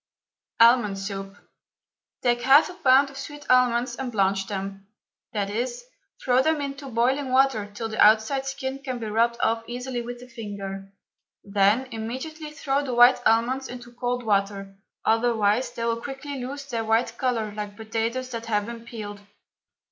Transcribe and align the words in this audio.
ALMOND 0.59 0.97
SOUP. 0.97 1.35
Take 2.23 2.41
half 2.41 2.71
a 2.71 2.73
pound 2.73 3.11
of 3.11 3.17
sweet 3.19 3.45
almonds 3.51 3.95
and 3.95 4.11
blanch 4.11 4.47
them, 4.47 4.87
i.e., 5.35 5.67
throw 6.25 6.41
them 6.41 6.59
into 6.59 6.89
boiling 6.89 7.29
water 7.31 7.69
till 7.71 7.87
the 7.87 8.03
outside 8.03 8.47
skin 8.47 8.79
can 8.79 8.97
be 8.97 9.05
rubbed 9.05 9.37
off 9.41 9.63
easily 9.67 10.01
with 10.01 10.19
the 10.19 10.27
finger. 10.27 10.91
Then 11.43 11.85
immediately 11.91 12.49
throw 12.49 12.83
the 12.83 12.95
white 12.95 13.21
almonds 13.27 13.67
into 13.69 13.93
cold 13.93 14.23
water, 14.23 14.75
otherwise 15.05 15.71
they 15.71 15.85
will 15.85 16.01
quickly 16.01 16.43
lose 16.43 16.67
their 16.67 16.83
white 16.83 17.15
colour 17.19 17.53
like 17.53 17.77
potatoes 17.77 18.29
that 18.31 18.47
have 18.47 18.65
been 18.65 18.83
peeled. 18.85 19.19